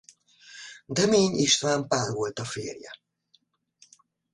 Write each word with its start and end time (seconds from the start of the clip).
Demény 0.85 1.33
István 1.35 1.87
Pál 1.87 2.11
volt 2.13 2.39
a 2.39 2.45
férje. 2.45 2.91